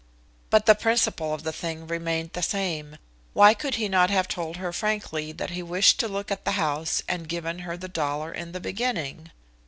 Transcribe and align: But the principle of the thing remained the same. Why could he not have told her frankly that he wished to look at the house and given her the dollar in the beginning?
But 0.49 0.65
the 0.65 0.73
principle 0.73 1.31
of 1.31 1.43
the 1.43 1.53
thing 1.53 1.85
remained 1.85 2.33
the 2.33 2.41
same. 2.41 2.97
Why 3.33 3.53
could 3.53 3.75
he 3.75 3.87
not 3.87 4.09
have 4.09 4.27
told 4.27 4.57
her 4.57 4.73
frankly 4.73 5.31
that 5.31 5.51
he 5.51 5.61
wished 5.61 5.99
to 5.99 6.07
look 6.07 6.31
at 6.31 6.43
the 6.43 6.53
house 6.57 7.03
and 7.07 7.29
given 7.29 7.59
her 7.59 7.77
the 7.77 7.87
dollar 7.87 8.31
in 8.33 8.51
the 8.51 8.59
beginning? 8.59 9.29